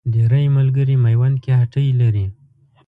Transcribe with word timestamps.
ډېری 0.13 0.45
ملګري 0.57 0.95
میوند 1.03 1.35
کې 1.43 1.51
هټۍ 1.61 1.87
لري. 2.01 2.25